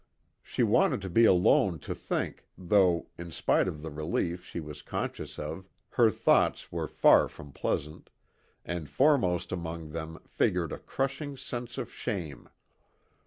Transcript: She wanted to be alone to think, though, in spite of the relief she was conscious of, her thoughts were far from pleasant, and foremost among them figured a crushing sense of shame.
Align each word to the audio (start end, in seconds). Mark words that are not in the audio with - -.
She 0.41 0.63
wanted 0.63 0.99
to 1.01 1.11
be 1.11 1.25
alone 1.25 1.77
to 1.81 1.93
think, 1.93 2.47
though, 2.57 3.09
in 3.19 3.29
spite 3.29 3.67
of 3.67 3.83
the 3.83 3.91
relief 3.91 4.43
she 4.43 4.59
was 4.59 4.81
conscious 4.81 5.37
of, 5.37 5.69
her 5.91 6.09
thoughts 6.09 6.71
were 6.71 6.87
far 6.87 7.27
from 7.27 7.51
pleasant, 7.51 8.09
and 8.65 8.89
foremost 8.89 9.51
among 9.51 9.89
them 9.91 10.17
figured 10.25 10.71
a 10.71 10.79
crushing 10.79 11.37
sense 11.37 11.77
of 11.77 11.93
shame. 11.93 12.49